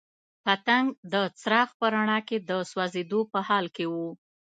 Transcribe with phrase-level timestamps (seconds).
[0.43, 4.09] پتنګ د څراغ په رڼا کې د سوځېدو په حال کې وو.